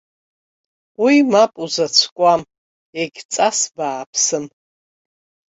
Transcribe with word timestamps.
Уи 1.03 1.15
мап 1.31 1.53
узацәкуам, 1.63 2.41
егьҵас 2.99 3.59
бааԥсым. 3.75 4.45